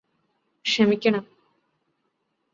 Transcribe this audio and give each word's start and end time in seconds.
ക്ഷമിക്കണം 0.65 1.25